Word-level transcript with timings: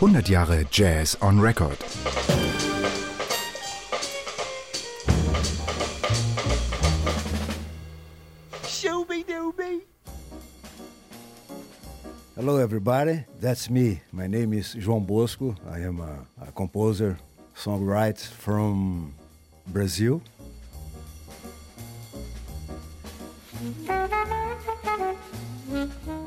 100 0.00 0.26
Jahre 0.26 0.70
Jazz 0.70 1.16
on 1.22 1.40
Record. 1.40 1.78
Hello, 12.34 12.58
everybody. 12.58 13.24
That's 13.40 13.70
me. 13.70 14.02
My 14.12 14.26
name 14.26 14.52
is 14.52 14.74
João 14.74 15.00
Bosco. 15.00 15.56
I 15.70 15.78
am 15.78 16.00
a, 16.00 16.26
a 16.46 16.52
composer, 16.52 17.18
songwriter 17.56 18.28
from 18.28 19.14
Brazil. 19.68 20.20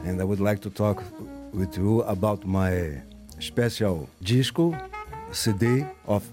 And 0.06 0.20
I 0.20 0.24
would 0.24 0.40
like 0.40 0.60
to 0.62 0.72
talk 0.72 1.04
with 1.54 1.78
you 1.78 2.02
about 2.02 2.48
my 2.48 3.04
special 3.40 4.10
disco 4.22 4.76
CD 5.32 5.86
of 6.08 6.24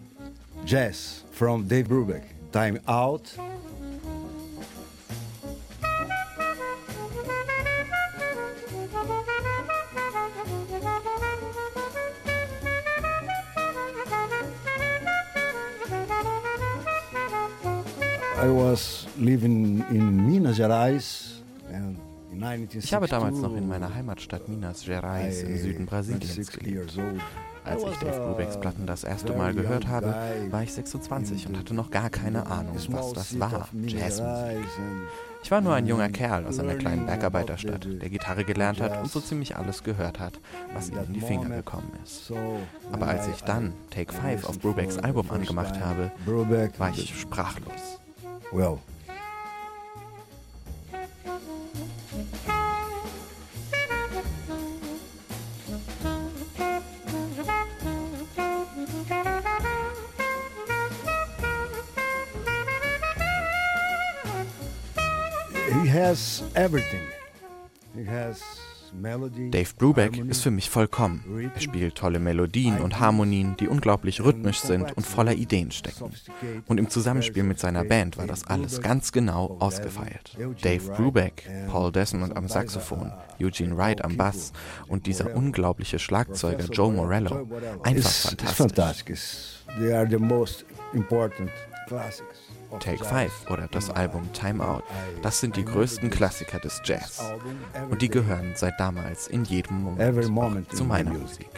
jazz 0.64 1.22
from 1.32 1.66
Dave 1.66 1.88
Brubeck. 1.88 2.24
Time 2.52 2.80
Out. 2.88 3.32
I 18.38 18.48
was 18.48 19.06
living 19.18 19.84
in 19.90 20.26
Minas 20.26 20.58
Gerais 20.58 21.40
and 21.72 21.96
in 21.96 21.96
1962, 21.96 22.15
Ich 22.72 22.92
habe 22.92 23.06
damals 23.06 23.38
noch 23.38 23.56
in 23.56 23.68
meiner 23.68 23.94
Heimatstadt 23.94 24.48
Minas 24.48 24.84
Gerais 24.84 25.42
im 25.42 25.56
Süden 25.58 25.86
Brasiliens 25.86 26.34
26 26.34 26.60
gelebt. 26.60 27.20
Als 27.64 27.82
ich 27.82 27.96
Dave 27.98 28.20
Brubecks 28.20 28.60
Platten 28.60 28.86
das 28.86 29.02
erste 29.02 29.32
Mal 29.32 29.52
gehört 29.54 29.88
habe, 29.88 30.14
war 30.50 30.62
ich 30.62 30.72
26 30.72 31.48
und 31.48 31.58
hatte 31.58 31.74
noch 31.74 31.90
gar 31.90 32.10
keine 32.10 32.46
Ahnung, 32.46 32.76
was 32.90 33.12
das 33.12 33.40
war, 33.40 33.68
Jazzmusik. 33.72 34.64
Ich 35.42 35.50
war 35.50 35.60
nur 35.60 35.74
ein 35.74 35.86
junger 35.86 36.08
Kerl 36.08 36.46
aus 36.46 36.58
einer 36.58 36.74
kleinen 36.74 37.06
Bergarbeiterstadt, 37.06 37.84
der 37.84 38.08
Gitarre 38.08 38.44
gelernt 38.44 38.80
hat 38.80 39.00
und 39.00 39.10
so 39.10 39.20
ziemlich 39.20 39.56
alles 39.56 39.82
gehört 39.84 40.18
hat, 40.20 40.40
was 40.74 40.88
in 40.88 40.96
ihm 40.96 41.04
in 41.04 41.12
die 41.14 41.20
Finger 41.20 41.48
gekommen 41.48 41.90
ist. 42.04 42.32
Aber 42.92 43.06
als 43.06 43.26
ich 43.28 43.42
dann 43.42 43.72
Take 43.90 44.12
I 44.12 44.36
5 44.36 44.48
auf 44.48 44.58
Brubecks 44.58 44.98
Album 44.98 45.30
angemacht 45.30 45.80
habe, 45.80 46.10
war 46.78 46.90
ich 46.90 47.18
sprachlos. 47.18 48.00
well, 48.52 48.78
he 65.72 65.88
has 65.88 66.42
everything. 66.54 67.02
He 67.94 68.04
has. 68.04 68.42
Dave 69.50 69.74
Brubeck 69.76 70.16
ist 70.16 70.42
für 70.42 70.50
mich 70.50 70.70
vollkommen. 70.70 71.50
Er 71.54 71.60
spielt 71.60 71.96
tolle 71.96 72.18
Melodien 72.18 72.78
und 72.80 72.98
Harmonien, 72.98 73.56
die 73.58 73.68
unglaublich 73.68 74.22
rhythmisch 74.22 74.60
sind 74.60 74.96
und 74.96 75.04
voller 75.04 75.34
Ideen 75.34 75.70
stecken. 75.70 76.12
Und 76.66 76.78
im 76.78 76.88
Zusammenspiel 76.88 77.42
mit 77.42 77.58
seiner 77.58 77.84
Band 77.84 78.16
war 78.16 78.26
das 78.26 78.46
alles 78.46 78.80
ganz 78.80 79.12
genau 79.12 79.56
ausgefeilt. 79.60 80.36
Dave 80.62 80.92
Brubeck, 80.94 81.48
Paul 81.68 81.92
Desmond 81.92 82.36
am 82.36 82.48
Saxophon, 82.48 83.12
Eugene 83.40 83.76
Wright 83.76 84.02
am 84.02 84.16
Bass 84.16 84.52
und 84.88 85.06
dieser 85.06 85.34
unglaubliche 85.34 85.98
Schlagzeuger 85.98 86.64
Joe 86.64 86.92
Morello. 86.92 87.46
Einfach 87.82 88.10
fantastisch. 88.54 89.64
They 89.78 89.92
are 89.92 90.08
the 90.08 90.18
most 90.18 90.64
important 90.94 91.50
classics. 91.86 92.38
Take 92.80 93.04
5 93.04 93.50
oder 93.50 93.68
das 93.68 93.90
Album 93.90 94.32
Time 94.32 94.64
Out. 94.64 94.84
Das 95.22 95.40
sind 95.40 95.56
die 95.56 95.64
größten 95.64 96.10
Klassiker 96.10 96.58
des 96.58 96.80
Jazz. 96.84 97.22
Und 97.90 98.02
die 98.02 98.08
gehören 98.08 98.52
seit 98.56 98.78
damals 98.78 99.26
in 99.26 99.44
jedem 99.44 99.82
Moment, 99.82 100.74
zu 100.74 100.84
meiner 100.84 101.12
Musik. 101.12 101.50